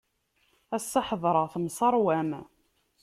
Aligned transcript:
Ass-a 0.75 1.01
ḥedṛeɣ 1.07 1.45
temseṛwam. 1.53 2.31